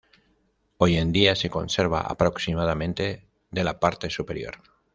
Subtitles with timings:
[0.77, 4.55] Hoy en día, se conserva aproximadamente de la parte superior.